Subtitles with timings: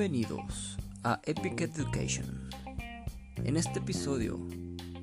[0.00, 2.48] Bienvenidos a Epic Education.
[3.44, 4.40] En este episodio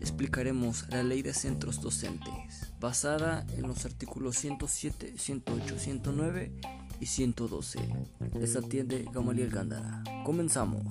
[0.02, 6.52] explicaremos la ley de centros docentes, basada en los artículos 107, 108, 109
[7.00, 7.78] y 112.
[8.40, 10.04] Les atiende Gamaliel Gándara.
[10.26, 10.82] Comenzamos.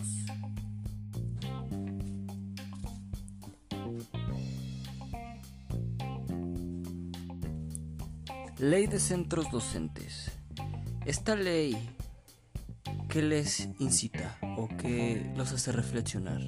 [8.59, 10.31] Ley de centros docentes.
[11.05, 11.97] Esta ley
[13.17, 16.43] ¿Qué les incita o qué los hace reflexionar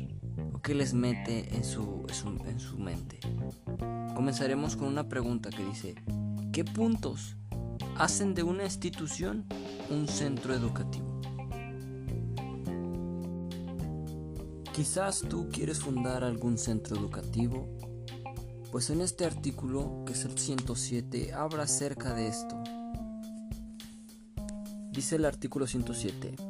[0.52, 2.04] o qué les mete en su,
[2.46, 3.20] en su mente.
[4.14, 5.94] Comenzaremos con una pregunta que dice,
[6.52, 7.38] ¿qué puntos
[7.96, 9.46] hacen de una institución
[9.88, 11.22] un centro educativo?
[14.74, 17.66] Quizás tú quieres fundar algún centro educativo,
[18.70, 22.62] pues en este artículo, que es el 107, habla acerca de esto.
[24.92, 26.47] Dice el artículo 107,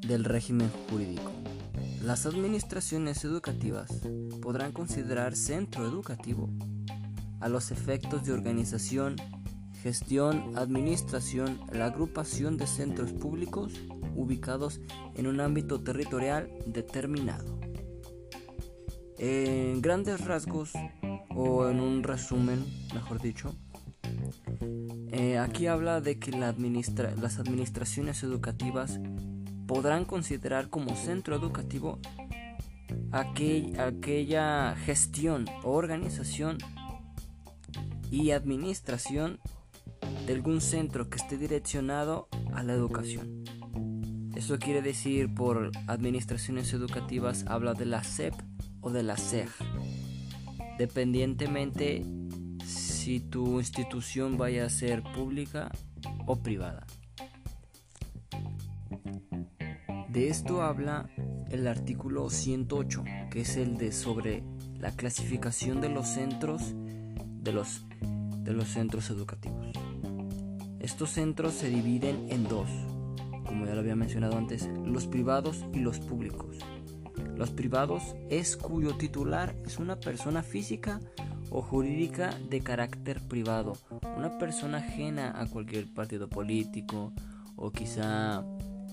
[0.00, 1.32] del régimen jurídico.
[2.02, 3.90] Las administraciones educativas
[4.40, 6.50] podrán considerar centro educativo
[7.40, 9.16] a los efectos de organización,
[9.82, 13.72] gestión, administración, la agrupación de centros públicos
[14.14, 14.80] ubicados
[15.14, 17.58] en un ámbito territorial determinado.
[19.18, 20.72] En grandes rasgos,
[21.40, 23.54] o en un resumen, mejor dicho,
[25.12, 26.52] eh, aquí habla de que la
[27.20, 28.98] las administraciones educativas
[29.68, 32.00] podrán considerar como centro educativo
[33.12, 36.58] aquella gestión, organización
[38.10, 39.38] y administración
[40.26, 43.44] de algún centro que esté direccionado a la educación.
[44.34, 48.34] Eso quiere decir por administraciones educativas habla de la SEP
[48.80, 49.50] o de la SEG,
[50.78, 52.04] dependientemente
[52.64, 55.70] si tu institución vaya a ser pública
[56.26, 56.86] o privada.
[60.08, 61.10] De esto habla
[61.50, 64.42] el artículo 108, que es el de sobre
[64.78, 66.74] la clasificación de los centros
[67.42, 67.86] de los,
[68.38, 69.72] de los centros educativos.
[70.80, 72.68] Estos centros se dividen en dos,
[73.44, 76.56] como ya lo había mencionado antes, los privados y los públicos.
[77.36, 81.00] Los privados es cuyo titular es una persona física
[81.50, 83.74] o jurídica de carácter privado,
[84.16, 87.12] una persona ajena a cualquier partido político
[87.56, 88.44] o quizá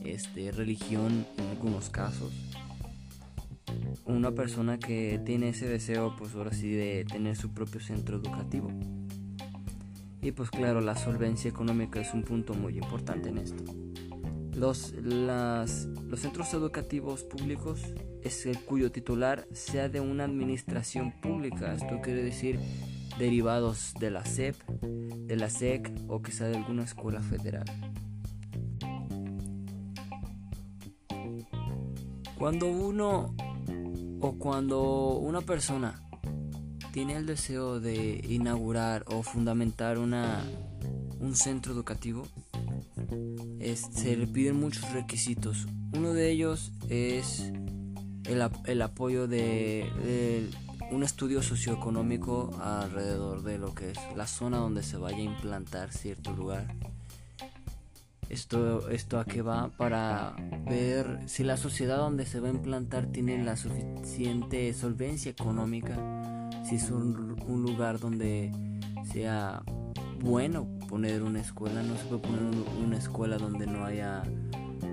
[0.06, 2.32] este, religión en algunos casos.
[4.06, 8.70] Una persona que tiene ese deseo, pues ahora sí, de tener su propio centro educativo.
[10.22, 13.64] Y pues claro, la solvencia económica es un punto muy importante en esto.
[14.56, 17.82] Los, las, los centros educativos públicos
[18.24, 21.74] es el cuyo titular sea de una administración pública.
[21.74, 22.60] Esto quiere decir
[23.20, 27.66] derivados de la SEP, de la SEC o sea de alguna escuela federal.
[32.38, 33.36] Cuando uno
[34.22, 36.02] o cuando una persona
[36.92, 40.46] tiene el deseo de inaugurar o fundamentar una,
[41.20, 42.28] un centro educativo,
[43.74, 45.68] se le piden muchos requisitos.
[45.94, 47.52] Uno de ellos es
[48.26, 50.50] el, apoyo de,
[50.92, 55.92] un estudio socioeconómico alrededor de lo que es la zona donde se vaya a implantar
[55.92, 56.76] cierto lugar.
[58.36, 60.36] Esto, esto a qué va para
[60.70, 65.96] ver si la sociedad donde se va a implantar tiene la suficiente solvencia económica,
[66.68, 68.52] si es un, un lugar donde
[69.10, 69.64] sea
[70.20, 72.42] bueno poner una escuela, no se puede poner
[72.86, 74.24] una escuela donde no haya,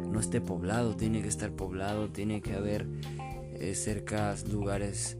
[0.08, 2.86] no esté poblado, tiene que estar poblado, tiene que haber
[3.54, 5.18] eh, cercas lugares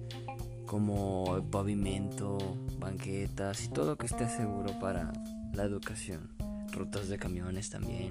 [0.65, 2.39] como pavimento,
[2.79, 5.13] banquetas y todo que esté seguro para
[5.55, 8.11] la educación rutas de camiones también.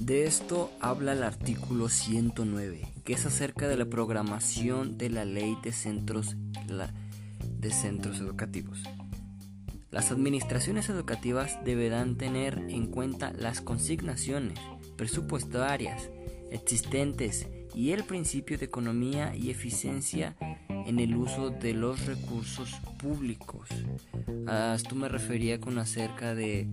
[0.00, 5.56] De esto habla el artículo 109, que es acerca de la programación de la ley
[5.62, 6.36] de centros,
[7.58, 8.82] de centros educativos.
[9.90, 14.58] Las administraciones educativas deberán tener en cuenta las consignaciones
[14.96, 16.10] presupuestarias
[16.50, 20.36] existentes y el principio de economía y eficiencia
[20.86, 23.68] en el uso de los recursos públicos.
[24.46, 26.68] A esto me refería con acerca de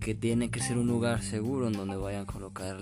[0.00, 2.78] que tiene que ser un lugar seguro en donde vayan a colocar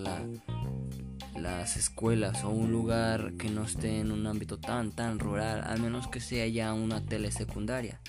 [1.35, 5.81] las escuelas o un lugar que no esté en un ámbito tan tan rural, al
[5.81, 8.01] menos que sea ya una telesecundaria.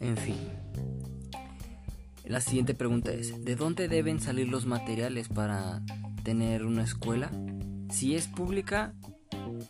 [0.00, 0.36] En fin.
[2.24, 5.82] La siguiente pregunta es, ¿de dónde deben salir los materiales para
[6.22, 7.30] tener una escuela?
[7.90, 8.94] Si es pública,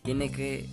[0.03, 0.69] tiene que,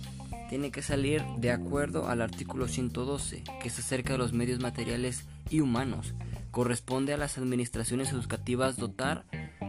[0.52, 5.24] tiene que salir de acuerdo al artículo 112, que es acerca de los medios materiales
[5.48, 6.12] y humanos
[6.50, 9.24] corresponde a las administraciones educativas dotar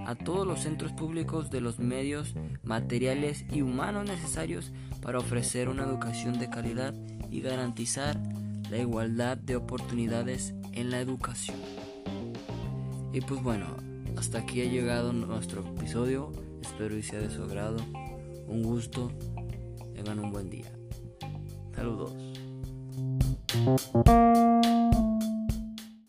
[0.05, 5.83] a todos los centros públicos de los medios materiales y humanos necesarios para ofrecer una
[5.83, 6.93] educación de calidad
[7.31, 8.19] y garantizar
[8.69, 11.59] la igualdad de oportunidades en la educación.
[13.13, 13.77] Y pues bueno,
[14.17, 16.33] hasta aquí ha llegado nuestro episodio.
[16.61, 17.77] Espero y sea de su agrado.
[18.47, 19.13] Un gusto.
[20.03, 20.69] Tengan un buen día.
[21.73, 22.11] Saludos.